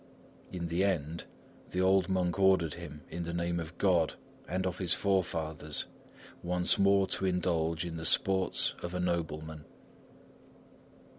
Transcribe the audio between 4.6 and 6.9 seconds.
of his forefathers, once